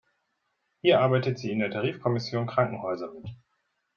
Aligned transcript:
Hier 0.81 0.99
arbeitet 0.99 1.37
sie 1.37 1.51
in 1.51 1.59
der 1.59 1.69
Tarifkommission 1.69 2.47
Krankenhäuser 2.47 3.13
mit. 3.13 3.35